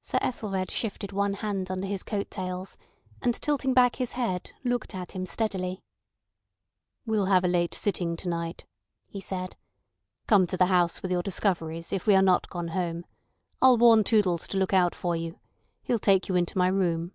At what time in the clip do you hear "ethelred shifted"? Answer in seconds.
0.22-1.10